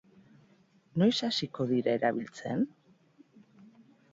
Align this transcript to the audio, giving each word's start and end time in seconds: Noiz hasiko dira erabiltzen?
Noiz 1.01 1.19
hasiko 1.27 1.67
dira 1.73 1.93
erabiltzen? 1.99 2.65